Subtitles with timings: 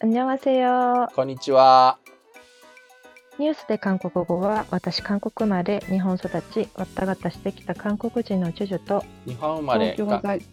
[0.00, 1.10] こんにちは。
[1.14, 1.98] こんにちは。
[3.38, 9.96] ニュースで韓国語は私韓国生まれ日本育ちわったがたしてきた韓国人のジュジュと日本生まれ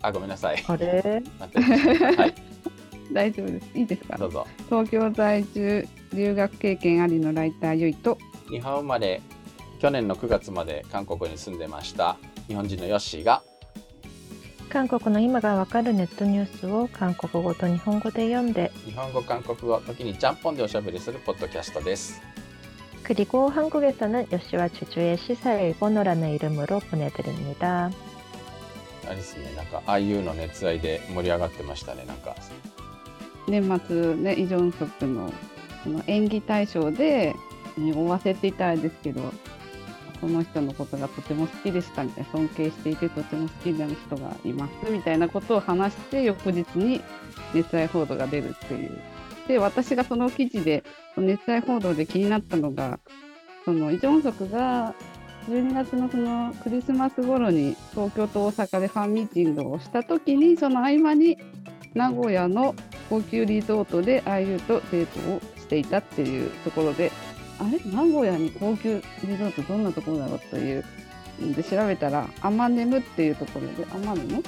[0.01, 0.63] あごめんなさい。
[0.67, 1.23] あれ？
[1.39, 2.33] はい、
[3.13, 3.77] 大丈夫です。
[3.77, 4.17] いいですか？
[4.17, 4.47] どうぞ。
[4.69, 8.17] 東京在住留学経験ありのライターゆいと
[8.49, 9.21] 日本生まれ
[9.79, 12.17] 去年の9月まで韓国に住んでました
[12.47, 13.41] 日本人のヨッシーが
[14.74, 22.20] 韓国の今がわかるネットニュースを韓国語と日本語で読んで日本語韓国語時にジャンポンでおしゃべりするポッドキャストです。
[23.02, 27.90] 그리고 한국에서는 요시와 주주의 시사를 일본어라는 이름으로 보내드립니다.
[29.06, 29.52] あれですね。
[29.56, 32.04] なんかああいうの熱愛で盛り上がってましたね。
[32.06, 32.36] なんか
[33.48, 35.32] 年末ね、イ・ジョンソクの
[35.82, 37.34] その演技大賞で、
[37.76, 39.32] 追わせていたらですけど、
[40.21, 47.01] この人のことがとても好きでしたみたいな、尊敬していてとても好きな人がいますみたいなことを話して、翌日に
[47.53, 48.99] 熱愛報道が出るっていう。
[49.47, 50.83] で、私がその記事で、
[51.17, 52.99] 熱愛報道で気になったのが、
[53.65, 54.93] そのイ・ジョンソクが
[55.49, 61.37] 12月のそのクリスマス頃に東京と大阪でファンミーティングをした時にその合間に
[61.93, 62.75] 名古屋の
[63.09, 67.11] 高級リゾートで IU とデートをしていたっていうところで
[67.59, 67.79] あれ？
[67.91, 70.85] 名古屋に高級リゾートどんなところだろうという
[71.41, 74.43] んで調べたらアマネムっていうところでアマネム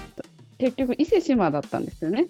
[0.58, 2.26] 結局伊勢志摩だったんですよね。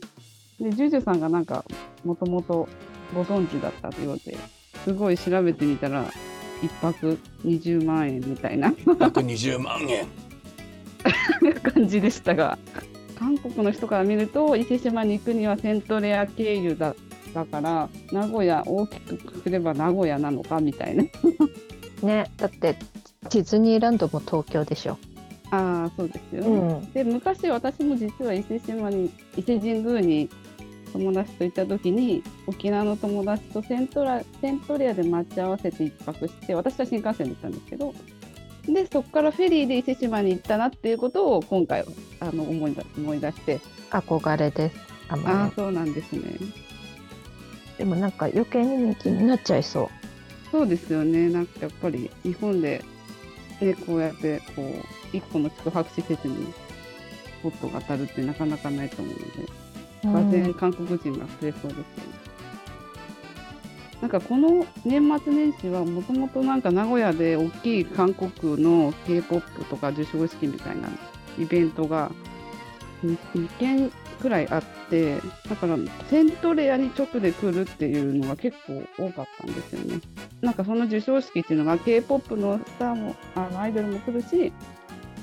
[0.60, 1.64] でジュジュさんがなんか
[2.04, 2.68] もともと
[3.14, 4.38] ご存知だったようで
[4.84, 6.06] すごい調べてみたら
[6.64, 10.08] 一泊20万円みたいな120万円。
[11.74, 12.58] 感じでしたが
[13.18, 16.96] 韓国の人から見ると伊勢志摩に行くにはセントレア経由だ
[17.34, 21.04] だから名古屋大きくすれば名古屋なのかみたいな
[22.02, 22.78] ね、だって
[23.30, 24.98] ディズニーランドも東京でしょ。
[25.50, 26.92] ああそうですようね、ん。
[26.92, 30.30] で昔私も実は伊勢志摩に伊勢神宮に
[30.92, 37.94] 友達と行った時に沖縄の友達とセントラセントレアで待ち合わせて一泊して私は新幹線で行ったんですけど
[38.68, 41.86] でそこからフェリーで伊勢志摩に行ったなっていうことを今回
[42.20, 44.76] あの思い出思い出して憧れです。
[45.10, 45.16] あ。
[45.26, 46.22] あそうなんですね
[47.78, 49.90] でもなんか余計に人気になっちゃいそう。
[50.52, 52.82] そうですよねなんかやっぱり日本で、
[53.60, 56.54] ね、こうやってこう一個の宿泊施設に
[57.40, 59.24] スポットが当たるってなかなかないと思うので。
[59.42, 59.68] うん
[60.04, 61.84] がぜ韓国人が増えそうですよね。
[64.02, 70.88] なんかこの年末年始はもともとなんか名古屋で大きい韓国の K-POP とか授賞式みたいな
[71.40, 72.12] イベントが
[73.05, 75.77] 2, 件くらいあってだから
[76.09, 80.01] セントレアに直で来るっていうのが結構多かったんですよね。
[80.41, 84.53] なんかその授賞式っていうのが K-POP のスターもあのアイドルも来るし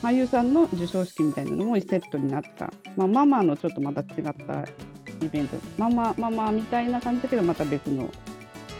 [0.02, 4.08] 俳優さんの授賞式みたいなのも1セットになった、まあ、ママのちょっとまた違っ
[4.48, 4.66] た
[5.26, 8.10] イベントママママみたいな感じだけどまた別の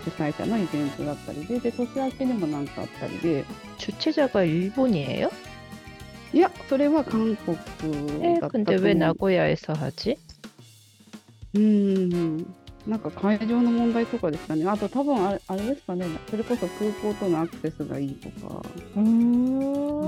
[0.06, 3.46] 主催者のイベントだったりでで年明けにもなんかあったりで
[3.78, 5.30] 주최자가 일본이에요?
[6.35, 8.73] いや、それは韓国だったと。
[8.73, 10.19] え、上名古屋へ佐八
[11.55, 12.39] うん。
[12.87, 14.69] なんか会場の問題とかですかね。
[14.69, 16.07] あと多分あれあれですかね。
[16.29, 18.63] それこそ空港とのアクセスがいいとか、
[18.95, 19.05] そう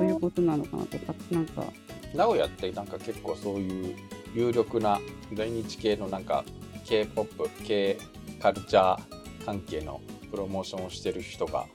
[0.04, 1.64] いうことなのかなとか、なんか。
[2.12, 3.96] 名古屋ってなんか結構そういう
[4.34, 5.00] 有力な
[5.32, 6.44] 在日系のなんか
[6.84, 7.98] K-POP K
[8.40, 10.00] カルチャー関係の
[10.30, 11.66] プロモーションをしてる人が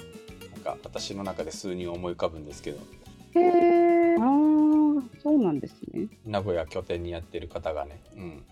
[0.53, 2.79] なんか私の中で数人思い浮かぶんですけど。
[3.35, 3.71] へえ。
[5.22, 8.44] そうなんですね名古屋拠点にやってる方がね、うん、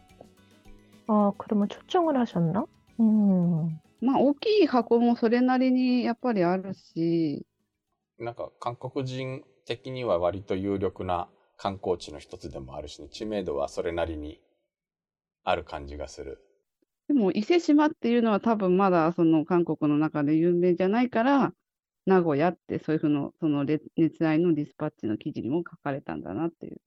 [1.07, 2.67] 아, 그러면 초청을 하셨나?
[2.99, 3.79] 음.
[4.01, 7.47] まあ大きい箱もそれなりにやっぱりあるし
[8.19, 14.41] なんか韓国人的には割と有力な観光地の一つでもあるしね知名度はそれなりに
[15.43, 16.39] ある感じがする。
[17.09, 21.53] でも伊勢志摩っていうのは多分まだその韓国の中で有名じゃないから
[22.10, 26.78] 名古屋ってそういうふうのそのレ熱愛のディスパッチの記事にも書かれたんだなっていう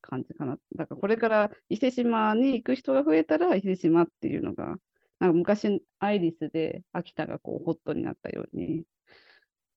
[0.00, 0.56] 感じかな。
[0.76, 4.76] だからこれから伊勢志摩に行く人が増えたら伊勢志摩っていうのが
[5.20, 8.82] なんか昔アイリスで秋田がこうホットになったように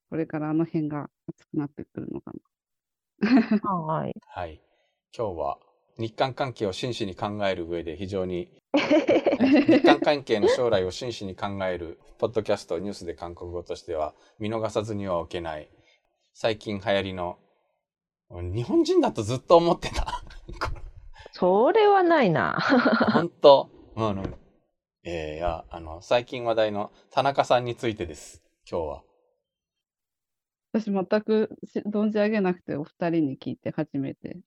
[0.10, 2.32] これからあの辺が熱くなってくるのか
[3.22, 3.72] な。
[3.72, 4.14] はい。
[4.28, 4.62] はい。
[5.16, 5.60] 今日は
[5.98, 15.70] 日韓関係を真摯に考える上で非常に 日韓関係の将来を真摯に考えるポッドキャストニュースで韓国語としては見逃さずにはおけない
[16.34, 17.38] 最近流行りの
[18.30, 20.24] 日本人だとずっと思ってた。
[21.32, 22.58] それはないな。
[23.14, 23.70] 本当？
[23.96, 24.24] あの、
[25.04, 28.42] えーいやあの最近話題の田中さんについてです。
[28.70, 29.04] 今日は。
[30.74, 34.40] 私全くし存じ上げなくてお二人に聞いて初めて。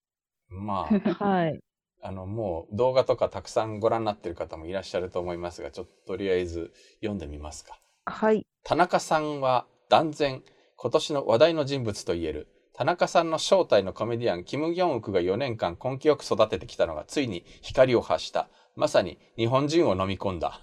[0.50, 1.60] まあ はい。
[2.02, 7.80] あの、もう動画とかたくさんご覧になってる方もいらっしゃると思いますが、ちょっととりあえず読んでみますか。
[8.06, 8.46] はい。
[8.64, 10.44] 田中さんは断然
[10.76, 12.48] 今年の話題の人物と言える。
[12.74, 18.50] 田中さんの正体のコメディアン、キム・ギョンウクが4年間根気よく育ててきたのがついに光を発した。
[18.76, 20.62] まさに日本人を飲み込んだ。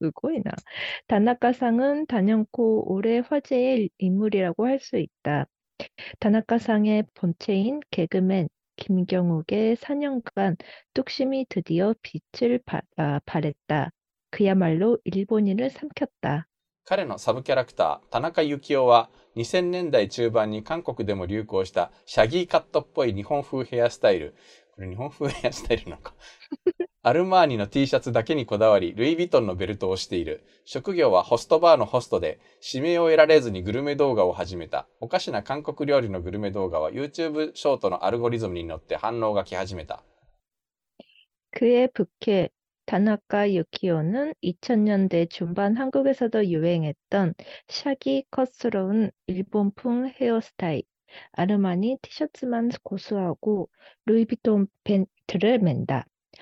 [0.00, 0.54] すごいな。
[1.08, 5.46] 田中상은 단연코 올해 화제의 인물이라고 할 수 있다.
[6.20, 8.48] 다나카상의 본체인 개그맨
[8.82, 10.56] 김경욱의 4년간
[10.94, 13.90] 뚝심이 드디어 빛을 바, 아, 발했다.
[14.30, 16.46] 그야말로 일본인을 삼켰다.
[16.88, 24.34] 彼のサブキャラクター、田中幸雄は2000年代中盤に韓国でも流行したシャギーカットっぽい日本風ヘアスタイル。
[24.74, 26.14] これ日本風ヘアスタイルなのか。
[27.02, 30.44] アルマーニの T シャツだけにこだわり、ルイ・ヴィトンのベルトをしている。
[30.64, 34.86] 職業はホストバーのホストで、指名を得られずにグルメ動画を始めた。
[35.00, 40.02] おかしな韓国料理のグルメ動画は YouTube ショートのアルゴリズムに乗って反応が来始めた。
[41.52, 42.50] 그의 부캐
[42.84, 47.34] 다나카 유키오는 2000년대 중반 한국에서도 유행했던
[47.68, 50.82] 샤기 컷스러운 일본풍 헤어스타일,
[51.32, 53.68] 아르마니 티셔츠만 고수하고
[54.06, 56.06] 루이비통 벤트를 맨다.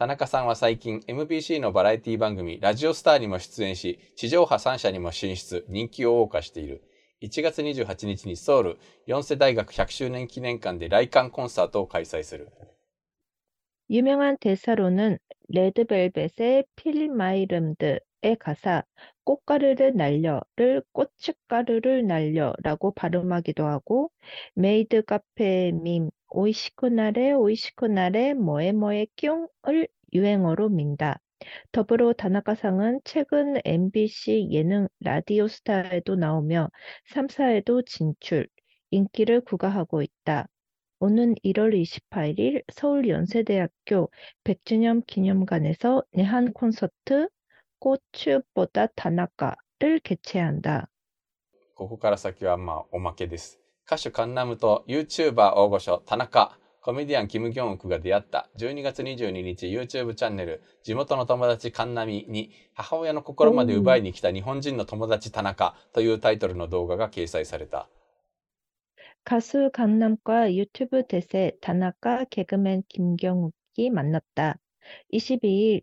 [0.00, 6.82] 田中さんは最近 MBC のバラエティ番組ラジオスターにも出演し、地上波3社にも進出、人気を謳歌している。
[7.22, 12.48] 1月28日にソウル四世大学100周年記念館で来館コンサートを開催する。
[13.88, 15.18] 유명한 대사로는
[15.48, 18.83] 레드벨벳의 필마이름드 의 가사
[19.23, 24.11] 꽃가루를 날려를 고춧가루를 날려라고 발음하기도 하고
[24.53, 31.19] 메이드 카페 밈 오이시쿠나레 오이시쿠나레 뭐에 뭐에 뀨을 유행어로 민다.
[31.71, 36.69] 더불어 다나카상은 최근 MBC 예능 라디오스타에도 나오며
[37.09, 38.47] 3사에도 진출,
[38.91, 40.47] 인기를 구가하고 있다.
[40.99, 44.11] 오는 1월 28일 서울 연세대학교
[44.43, 47.27] 100주년 기념관에서 내한 콘서트
[47.80, 50.88] 꽃보다 다나카를 개최한다.
[51.74, 53.60] ここから先はまあおまけです。
[53.86, 67.88] 歌手カンナムと YouTuber 大御所田中、コメディアンキム・ギョンウクが出会った12月22日 YouTube チャンネル地元の友達カンナミに母親の心まで奪いに来た日本人の友達田中というタイトルの動画が掲載された。
[69.24, 74.60] 가수 강남과 유튜브 대세 다나카 개그맨 김경욱이 만났다.
[75.12, 75.82] 22일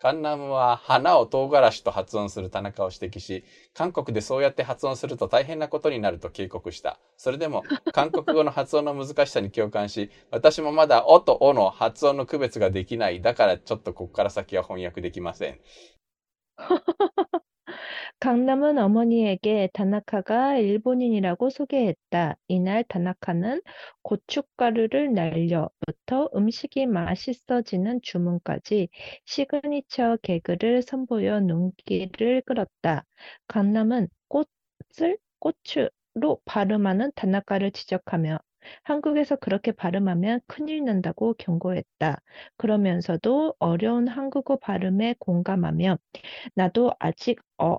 [0.00, 7.00] カンナムは花を唐辛子と発音する田中を指摘し、韓国でそうやって発音すると大変なことになると警告した。
[7.16, 13.20] それでも韓国語の発音の難しさに共感し、私もまだおとおの発音の区別ができない。
[13.20, 15.58] だからちょっとここから先は翻訳できません。
[18.20, 22.36] 강남은 어머니에게 다나카가 일본인이라고 소개했다.
[22.48, 23.62] 이날 다나카는
[24.02, 28.88] 고춧가루를 날려부터 음식이 맛있어지는 주문까지
[29.24, 33.04] 시그니처 개그를 선보여 눈길을 끌었다.
[33.46, 38.38] 강남은 꽃을 고추로 발음하는 다나카를 지적하며
[38.82, 42.20] 한국에서 그렇게 발음하면 큰일 난다고 경고했다.
[42.56, 45.98] 그러면서도 어려운 한국어 발음에 공감하며
[46.54, 47.78] 나도 아직 어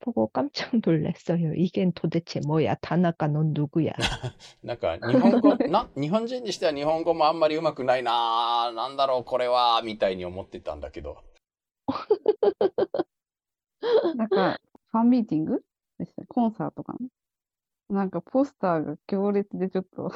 [0.00, 1.54] 보고 깜짝 놀랐어요.
[1.54, 2.74] 이게 도대체 뭐야?
[2.76, 3.94] 다나카 넌 누구야?
[4.62, 11.22] なんか日本語、な、日本人にしては日本語もあんまり上手くないなぁ、なんだろうこれは、みたいに思ってたんだけど。
[14.16, 14.58] なんか、
[14.92, 15.62] ファンミーティング
[15.98, 16.98] でしたコンサートかな
[17.96, 20.12] なんかポスターが強烈でちょっと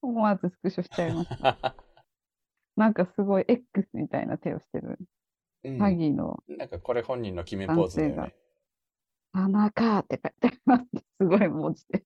[0.00, 1.74] 思わずスクショしちゃいました。
[2.76, 4.98] なんかすごい X みたいな手をしてる。
[5.63, 8.35] うん詐欺のなんかこれ本人の決めポーズだよね。
[9.33, 10.85] 田中って書いてあります。
[11.19, 12.03] すごい文字で。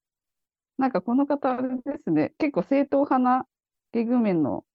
[0.78, 3.46] なんかこの方あれですね、結構正統派な
[3.92, 4.66] ゲグメンの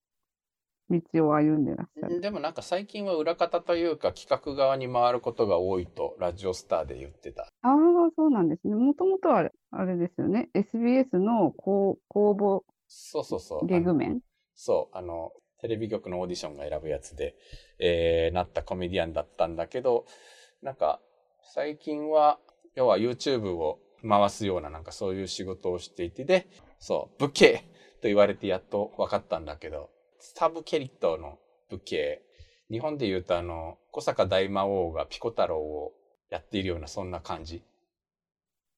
[0.88, 2.20] 道を歩んでらっしゃる。
[2.20, 7.42] でもなんか最近は裏方というか企画側に回ることが多いとラジオスターで言ってた。
[7.62, 7.74] ああ、
[8.16, 8.74] そうなんですね。
[8.74, 10.48] もともとはあれあれですよね。
[10.54, 13.66] SBS の公公募そうそうそう。
[13.66, 14.20] ゲグメン。
[14.54, 17.34] そう、あの、テレビ局のオーディションが選ぶやつで、
[17.78, 20.06] えー、なったコメディアンだったんだけど、
[20.62, 21.00] なんか、
[21.42, 22.38] 最近は、
[22.74, 26.48] 要は YouTube を回すような、なんかそういう仕事をしていて、で、
[26.78, 27.64] そう、武家
[28.02, 31.38] と言われてやっと分かったんだけど、サブケリットの
[31.70, 32.22] 武家、
[32.70, 35.94] 日本で言うとあの、小坂大魔王がピコ太郎を
[36.28, 37.62] やっているような、そんな感じ。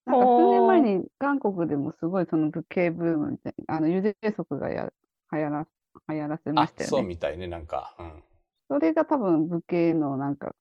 [0.04, 4.92] なんか数年前に韓国でもすごいその武家ブームみたいな、あの、ユデ族がや
[5.32, 5.66] 流行ら
[6.08, 7.08] 流行らせまあし、たそうよね。
[7.08, 7.94] みたいね、なんか。
[7.98, 8.22] うん。
[8.68, 10.54] それが多分武家のなんか、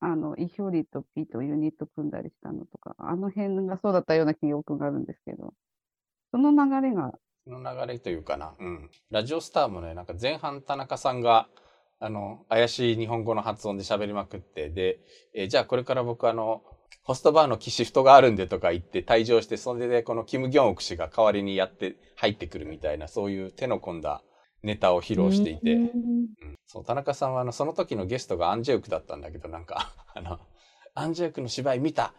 [0.00, 5.54] あの、イヒョリとピとユニット組んだりしたのとか、あの辺がそうだったような記憶があるんですけど、
[6.30, 7.12] その流れが、
[7.46, 8.54] その流れというかな。
[8.58, 8.90] うん。
[9.10, 11.48] ラジオスターもね、なんか前半田中さんが、
[12.00, 14.98] あの、怪しい日本語の発音で喋りまくって、で、
[15.32, 16.62] えーじゃあこれから僕あの、
[17.02, 24.22] ホストバーのシフトがあるんでとか言って退場して、それでこのキム・ギョンオク氏が代わりにやって入ってくるみたいな、そういう手の込んだ
[24.64, 26.28] ネタを披露していて、うんうん
[26.66, 30.40] そう、田中さんはあの、その時のゲストがアンジェウクだったんだけど、なんか、あの、
[30.94, 32.14] アンジェウクの芝居見た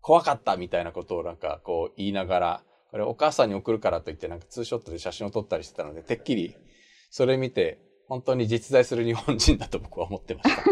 [0.00, 6.56] 怖かったみたいなことをなんかこう言いながら、これお母さんに送るからといってなんかツーショットで写真を撮ったりしてたので、てっきり
[7.10, 7.78] それ見て、
[8.08, 10.62] 本当に実在する日本人だと僕は思ってました。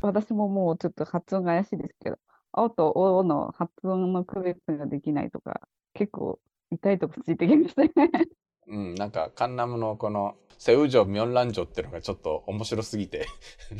[0.06, 2.18] 私ももうちょっと発音が怪しいですけど、
[2.52, 5.62] 青とおの発音の区別ができないとか、
[5.94, 6.38] 結構
[6.70, 7.90] 痛いとこついてきましたね。
[8.68, 13.26] うん、なんかカンナムのこのセウジョ・ミョンランジョっていうのがちょっと面白すぎて、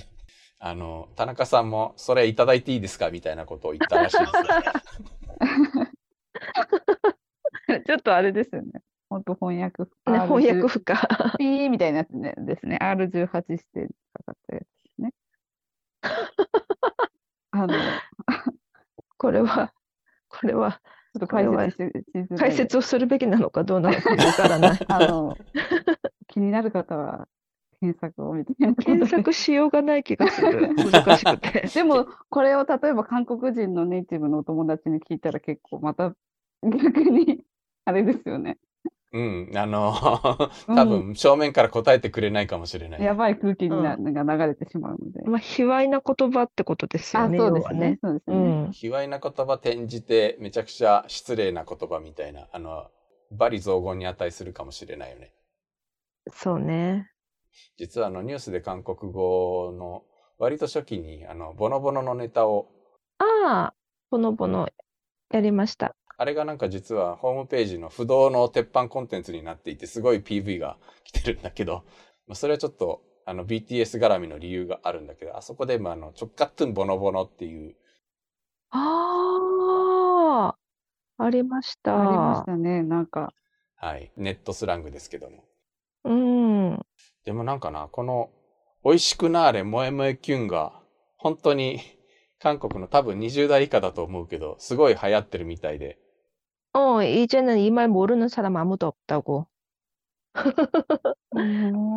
[0.61, 4.33] あの、田中さんもそれいただいていいですかみたいなことを言ったらしいです。
[7.87, 8.81] ちょっとあれですよね。
[9.11, 10.95] 本当翻訳、ね、翻訳不可。
[11.39, 12.79] ピーみたいなやつねですね。
[12.81, 15.13] R18 指定にかかったやつですね。
[17.51, 17.75] あの、ち
[19.17, 19.73] これは、
[20.29, 22.05] これは、ょっと解説
[22.37, 24.79] 解説をするべきなのかどうなのかわからない。
[24.89, 25.37] あの、
[26.29, 27.29] 気になる方は
[27.81, 30.75] 検索をみたいな検索しようがない気がする。
[30.75, 31.69] 難しくて。
[31.75, 36.15] でも、これを例えば韓国人のネイティブのお友達に聞いたら結構また
[36.63, 37.45] 逆に
[37.85, 38.59] あれですよね。
[39.13, 39.95] うん、あの、
[40.67, 43.03] 多分正面から答えてくれないかもしれない。
[43.03, 45.23] やばい空気にな、が流れてしまうので。
[45.23, 47.55] まあ、卑猥な言葉ってことですよあ、ね、そう。
[47.55, 48.39] ですねそうですうね。
[48.69, 48.71] ん。
[48.71, 52.91] 卑猥な言葉転じてめちゃくちゃ失礼な言葉みたいな、あの、
[53.33, 55.33] 罵詈雑言に値するかもしれないよね。
[56.31, 57.11] そうね。
[57.79, 60.05] 実はあのニュースで韓国語の
[60.39, 62.69] 割と初期にあのボノボノのネタを
[63.19, 63.75] ああ、
[64.11, 64.69] ぼのぼの
[65.31, 65.95] やりました。
[66.19, 71.85] あれがなんか実はホームページの不動の鉄板コンテンツになっていてすごい PV が来てるんだけど、
[72.27, 77.77] まあ、それはちょっとあの BTS 絡みの理由があるんだけどあそこでもあの直カットゥンボノボノっていう
[78.71, 80.55] あ
[81.19, 82.47] あ、ありましありまたし。
[82.47, 82.83] たね。
[82.83, 83.33] なんか、
[83.77, 85.45] はい、ネットスラングですけども。
[86.05, 86.87] うん。
[87.25, 88.31] でもなんかな、この、
[88.85, 90.81] 美味しくなーれ、萌え萌えキュンが、
[91.17, 91.81] 本当に、
[92.39, 95.99] 韓国の多分20代以下だと思うけど、すごい流行ってるみたいで。
[96.74, 99.48] 어, 이제는 이 말 모르는 사람 아무도 없다고.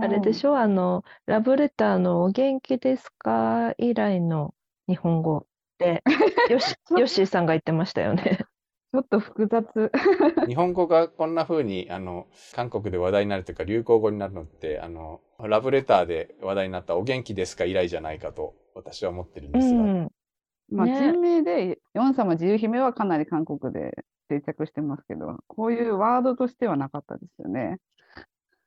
[0.00, 4.54] あれでしょあの、ラブレターのお元気ですか以来の
[4.88, 5.47] 日本語
[5.78, 6.02] で、
[6.49, 8.38] よし、ヨッシーさんが言ってましたよね。
[8.92, 9.90] ちょっと複雑。
[10.47, 19.90] 日本語がこんな風に、あの、韓国で話題になるというか、流行語になるのって、あの、ラブレターで話題になったお元気ですか以来じゃないかと、私は思ってるんうですが。
[20.04, 20.11] ん。
[20.71, 27.77] まあ、ね人名で、ヨン様自由姫はかなり韓国で 定着してますけど、こういうワードとしてはなかったですよね。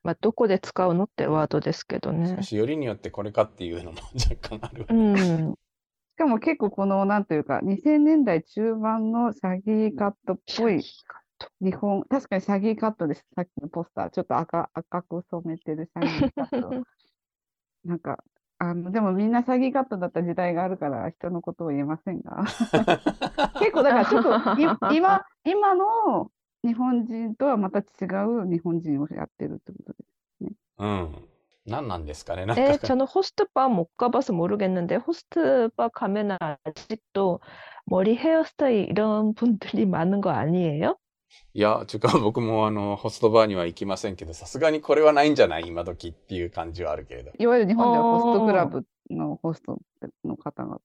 [0.02, 2.42] まあ、どこで使うのってワードですけどしねか。
[2.42, 4.87] し、よりによってこれかっていうのも若干あるわ。
[4.90, 5.52] うん。
[5.54, 5.56] し
[6.18, 10.85] かも結構この、なんというか、2000年代中盤のシャギーカットっぽい
[11.62, 13.25] 日本、確かにシャギーカットです。
[13.35, 14.11] さっきのポスター。
[14.11, 16.85] ちょっと赤、赤く染めてるシャギーカット。
[17.85, 18.23] なんか、
[18.58, 22.44] あの、でもみんなシャギーカットだった時代があるから人のことを言えませんが。
[23.60, 26.30] 結構だからちょっと い今、今の
[26.66, 27.84] 日本人とはまた違
[28.25, 30.54] う日本人をやってるってことです。
[30.80, 31.16] うん。
[31.66, 32.46] 何なんですかね。
[32.46, 37.39] なん 에, か、 저는 호스트바 못 가봐서 모르겠는데, 호스트바 가면 아직도
[37.86, 40.98] 머리 헤어스타일 이런 분들이 많은 거 아니에요?
[41.53, 45.64] いや、ちゅうか 僕もあの、ホストバーには行きませんけど、さすがにこれはないんじゃない？
[45.67, 47.31] 今時っていう感じはあるけれど。
[47.38, 49.79] いわゆる日本ではホストクラブのホスト
[50.25, 50.81] の方々。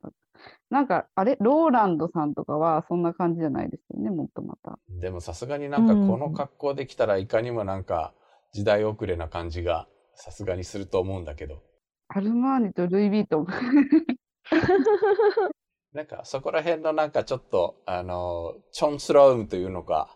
[0.69, 4.79] なんか、あれ、ローランドさんとかはそんな感じじゃないですよね、もっとまた。
[4.89, 8.13] でもさすがになんかこの格好できたらいかにもなんか
[8.53, 11.61] 時代遅れな感じがさすがにすると思うんだけど。
[12.07, 13.47] アルマーニとルイ・ヴィトン。
[15.93, 20.15] なんかそこら辺のなんかちょっとあの、チョンスロームというのか、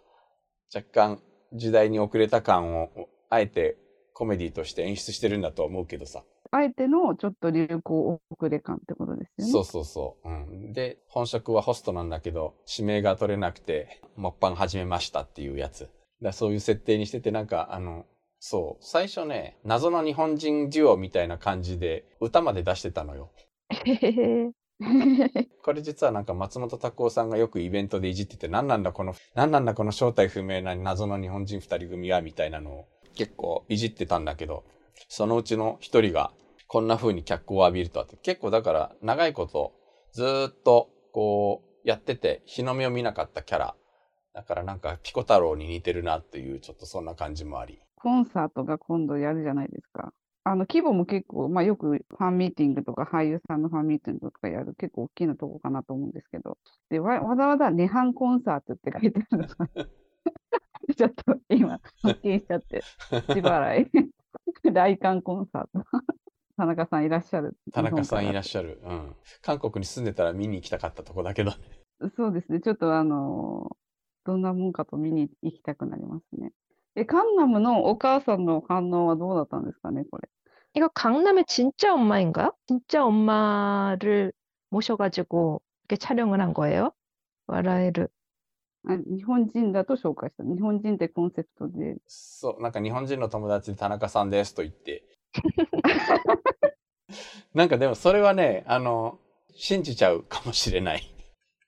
[0.74, 1.22] 若干
[1.54, 2.90] 時代に遅れた感を
[3.30, 3.78] あえて
[4.14, 6.24] コメディとして演出してるんだと思うけどさ。
[6.52, 9.52] あえてのちょっと流行遅れ感ってことですよね。
[9.52, 10.30] そうそうそう。
[10.30, 15.90] うん、で、本職はホストなんだけど、指名が取れなくて、もっぱん始めましたっていうやつ。
[16.22, 18.06] だそういう設定にしてて、なんか、あの、
[18.40, 23.32] そう、最初ね、謎の日本人デュオみたいな感じで、歌まで出してたのよ。
[25.64, 34.64] これ実はなんか松本拓夫さんがよくイベントでいじってて、何なんだこの、何なんだこの正体不明な謎の日本人二人組は、みたいなのを結構いじってたんだけど、
[35.08, 36.34] そのうちの一人が、
[36.68, 39.74] こんな風に脚光を浴びるとはって、結構だから長いこと
[40.12, 43.76] ずーっとこうやってて日の目を見なかったキャラ。
[44.34, 47.80] だからなんかピコ太郎に似てるなっていうちょっとそんな感じもあり。
[47.96, 50.14] コンサートが今度やるじゃないですか。
[50.46, 56.58] あの規模も結構、まあよくファンミーティングとか俳優さんのファンミーティングとかやる結構大きなとこかなと思うんですけど。
[56.90, 59.68] で、わわざわざ涅槃コンサートって書いてあるのが
[60.96, 62.84] ちょっと今発見しちゃって、
[63.30, 63.92] 自払い。
[64.74, 65.86] 大韓コンサート。
[66.58, 67.58] 田中さんいらっしゃる。
[67.72, 68.80] 田中さんいらっゃしゃる。
[68.84, 69.16] うん。
[69.42, 71.58] 韓国に住んでたら見に行きたかったとこだけどね。
[72.00, 72.12] る。
[72.16, 72.60] そうですね。
[72.60, 73.76] ちょっとあの
[74.26, 76.52] どんなもんかと見に行きたくなりますね。
[76.97, 80.29] え、カンナムのお母さんの反応はどうだったんですかね、これ。
[80.75, 82.53] 이거 강남의 진짜 엄마인가?
[82.67, 84.33] 진짜 엄마를
[84.71, 86.93] 모셔가지고 이렇게 촬영을 한 거예요?
[87.47, 88.09] 와라에르.
[88.87, 90.45] あ日本人だと紹介した。
[90.45, 91.97] 日本人ってコンセプトで。
[92.07, 95.05] そう、なんか日本人の友達で田中さんですと言って。
[97.55, 99.19] なんかでもそれはね、あの、
[99.55, 101.03] 信じちゃうかもしれない。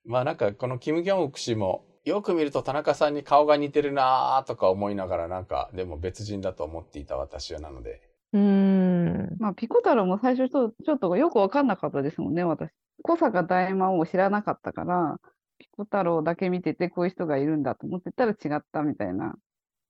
[0.05, 8.02] まあなんかこのキム・ギョンウク氏も よく見ると田中さんに顔が似てるなとか思いながらなんかでも別人だと思っていた私はなので。
[8.34, 12.70] 음, まあ、ピコ太郎も最初ちょちょっとよくわかんなかったですもんね、私。
[13.02, 15.20] 小坂大魔王を知らなかったから、
[15.58, 19.36] ピコ太郎だけ見てて、こういう人がいるんだと思ってたら違ったみたいな。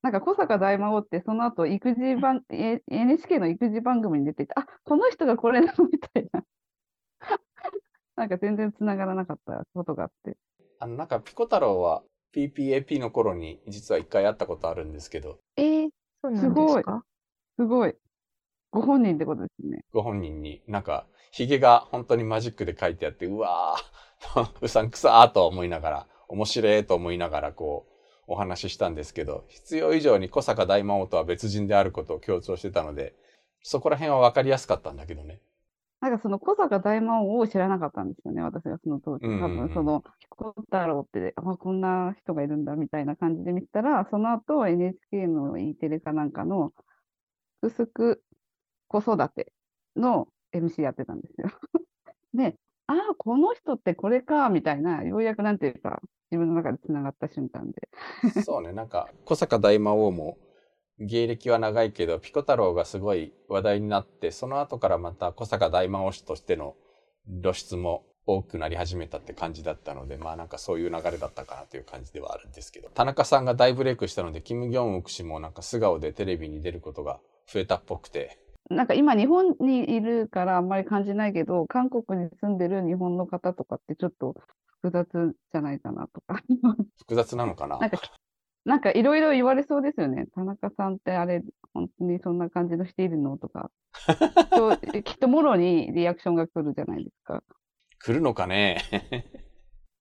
[0.03, 6.43] なんか小坂大魔王ってその後育児番、 え NHK の育児番組に出ていて、あ、この人がこれなのみたいな。
[8.15, 10.37] なんか全然繋がらなかったことがあって。
[10.79, 12.03] あのなんかピコ太郎は
[12.35, 15.89] PPAP の頃に実は一回会ったことあるんですけど、 에, す
[16.21, 17.03] ごいそうなんですか？
[17.59, 17.93] すごい。
[18.71, 19.85] ご本人ってことですね。
[19.93, 27.87] ご本人になんか髭が本当にマジックで書いてあって、うわー、 うさんくさーと思いながら、面白いと思いながらこ
[28.27, 33.15] うお話ししたんですけど、必要以上に小坂大魔王とは別人であることを強調してたので、
[33.61, 35.41] そこら辺は分かりやすかったんだけどね。
[36.05, 39.25] なんかその小坂大魔王を知らなかったんですよね、私がその当時。
[39.25, 46.73] 多分その、ピコ太郎って、あ、こんな人がいるんだみたいな感じで見てたら、その後 NHK の E テレかなんかの、
[47.63, 48.23] すくすく
[48.87, 49.51] 子育て
[49.95, 51.47] の MC やってたんですよ。
[52.35, 57.89] で、ああ、この人ってこれか、みたいな、ようやくなんていうか、自分の中でつながった瞬間で。
[58.43, 60.37] そうね、なんか小坂大魔王も
[60.99, 66.75] 芸歴は長いけど、ピコ太郎がすごい話題になって、その後からまた小坂大魔王氏としての
[67.41, 72.89] 露出も多くなり始めたって感じだったので、まあなんかそういう流れだったかなという感じではあるんですけど。
[72.89, 77.19] 田中さんが大ブレイクしたので、キム・ギョンウク氏もなんか素顔でテレビに出ることが
[77.51, 84.33] 増えたっぽくて、なんか今日本にいるからあんまり感じないけど、韓国に住んでる日本の方とかってちょっと
[84.81, 86.41] 複雑じゃないかなとか。
[86.97, 87.77] 複雑なのかな？
[87.77, 87.99] なんか、
[88.65, 90.25] なんかいろいろ言われそうですよね。
[90.33, 93.69] 田中さんってあれ、本当にそんな感じのしているのとか。
[94.51, 97.43] ときっともろにリアクションが来るじゃないですか。
[97.99, 98.83] 来るのかね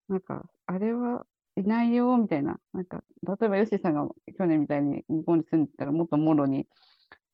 [0.08, 2.58] なんか、あれはいないよ、みたいな。
[2.72, 6.66] なんか、例えばヨッシーさんが去年みたいに日本に住んでたらもっともろに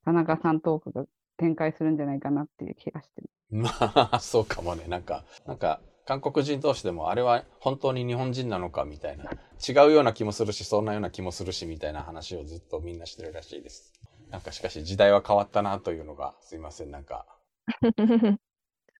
[0.04, 1.04] 田中さんトークが
[1.36, 3.30] 展開するんじゃないかなっていう気がしてる。
[3.50, 3.70] ま
[4.12, 4.86] あ、そうかもね。
[4.88, 9.24] なんか、なんか、韓国人同士でもあれは本当に日本人なのかみたいな。
[9.66, 13.92] 違うような気もするし、そんなような気もするしみたいな話をずっとみんなしてるらしいです。
[14.30, 16.90] なんかしかし時代は変わったなというのが、すいません。
[16.90, 17.26] なんか、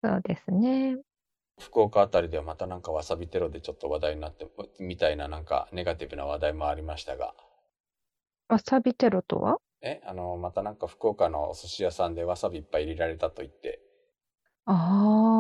[0.03, 0.99] そうですね。
[1.59, 4.47] 福岡あたりではまたなんかわさびテロでちょっと話題になって、
[4.79, 7.35] みたいななんかネガティブな話題もありましたが。
[8.49, 9.59] わさびテロとは？
[9.83, 13.81] え、あの、またなんか福岡のお寿司屋さんでわさびいっぱい入れられたと言って、
[14.67, 15.40] あああ、あ。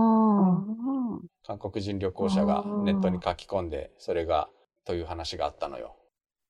[1.44, 4.48] 韓国人旅行者がネットに書き込んで、それが、
[4.84, 5.96] という話があったのよ。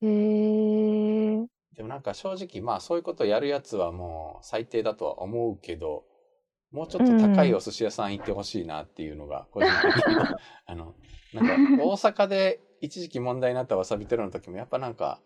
[0.02, 1.46] へえ。
[1.76, 6.04] でもなんか正直、まあそういうことやるやつはもう最低だとは思うけど、
[6.72, 10.94] もうちょっと高いお寿司屋さん行ってほしいなっていうのが、個人的には あの、
[11.32, 15.20] なんか大阪で一時期問題になったわさびテロの時もやっぱなんか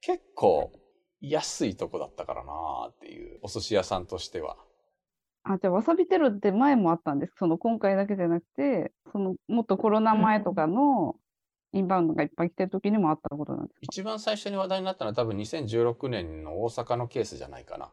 [0.00, 0.72] 結構
[1.20, 4.56] 安いとこだったからなっていうお寿司屋さんとしては。
[5.44, 7.34] あ、じゃあ、わさびテロって前もあったんです。
[7.38, 11.16] その今回だけじゃなくて、そのもっとコロナ前とかの
[11.72, 13.78] インバウンドがいっぱい来てる時にもあったことなんですか？
[13.82, 17.86] 一番最初に話題になったのは多分2016年の大阪のケースじゃないかな。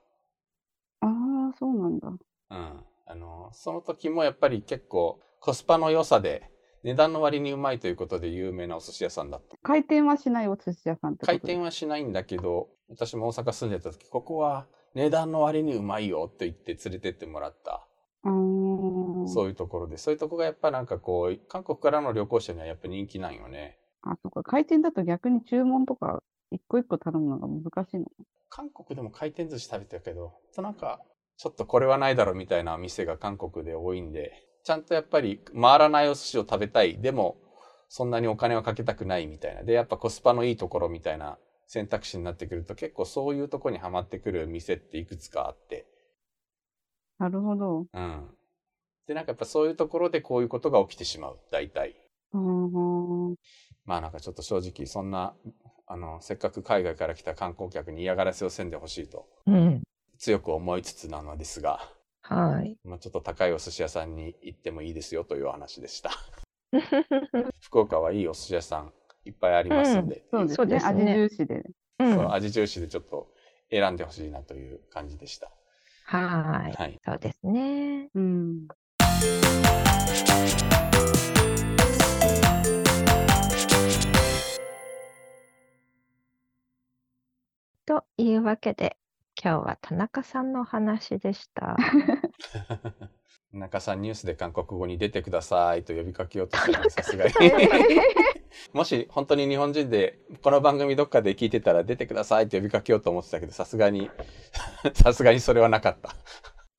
[1.02, 2.08] ああ、そうなんだ。
[2.08, 2.84] うん。
[3.08, 6.50] あの、その時もやっぱり結構コスパの良さで
[6.84, 9.56] 値段の割にうまいということで有名なお寿司屋さんだった。
[9.62, 17.86] 回転はしないお寿司屋さんってこと回転はしないんだけど、私も大阪住んでた時、ここは値段の割にうまいよって言って連れてってもらった。
[18.24, 19.28] う。
[19.28, 23.78] そういうところで、そういうとこがやっぱなんかこう、韓国からの旅行者にはやっぱ人気なんよね。
[24.02, 24.44] あ、そっか。
[24.44, 28.06] 回転だと逆に注文とか一個一個頼むのが難しいの。
[28.50, 31.02] 韓国でも回転寿司食べてたけど、となんか、
[31.38, 34.32] ちょっとこれはないだろうみたいな店が韓国で多いんで、
[34.64, 37.02] ちゃんとやっぱり回らないお寿司を食べたい。
[37.02, 37.38] でも、
[37.90, 39.64] そんなにお金はかけたくないみたいな。
[39.64, 45.86] で、やっぱコスパのいいところみたいな選択肢になってくると結構そういうとこにはまってくる店っていくつかあって。
[47.18, 47.86] なるほど。
[47.92, 48.28] うん。
[49.08, 51.40] で、なんかやっぱそういうところでこういうことが起きてしまう。
[51.52, 51.96] 大体。
[52.34, 53.36] うーん。
[53.86, 55.36] まあなんかちょっと正直そんな、
[55.88, 59.84] あの、せっかく海外から来た観光客に嫌がらせをせんでほしいとうん。
[60.18, 61.80] 強く思いつつなのですが、
[62.22, 62.78] はい。
[62.84, 66.12] まあ、ちょっと高いお寿司屋さんに行ってもいいですよというお話でした。
[67.62, 68.94] 福岡はいいお寿司屋さん
[69.26, 70.56] いっぱいありますんで、そうですね。
[70.56, 71.64] そうですね味重視で。
[72.00, 72.34] うん。
[72.34, 73.32] 味重視でちょっと
[73.72, 75.52] 選んでほしいなという感じでした。
[76.06, 76.74] はい。
[76.74, 77.00] はい。
[77.04, 78.10] そうですね。
[78.14, 78.68] うん。
[87.88, 88.98] というわけで、
[89.42, 91.76] 今日は田中さんのお話でした。
[93.54, 97.32] 中さんニュースで韓国語に出てくださいと呼びかけようとしたさすがに。
[98.74, 104.10] もし本当に日本人でこの番組どっかで聞いてたら出てくださいって呼びかけようと思ってたけどさすがに
[104.94, 106.16] さすがにそれはなかった。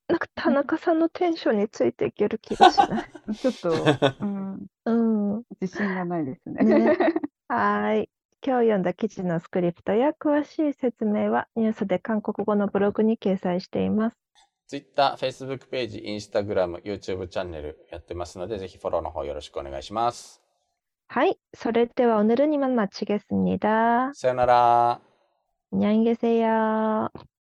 [0.08, 3.34] なんか田中さんのテンションについていける気がしない。
[3.34, 3.70] ちょっと、
[4.20, 5.42] うん、うん。
[5.60, 6.64] 自信がないですね。
[6.64, 6.96] ね
[7.48, 8.08] はい。
[8.46, 14.25] 今日読んだ記事のスクリプトや詳しい説明はニュースで韓国語のブログに掲載しています。
[14.67, 20.41] Twitter、Facebook ページ、Instagram、YouTube チャンネルやってますのでぜひフォローの方よろしくお願いします。
[21.07, 21.37] はい.
[21.53, 25.01] 서울대와 오늘은 이만 마치겠습니다.さよなら。
[25.73, 27.09] 안녕히 계세요.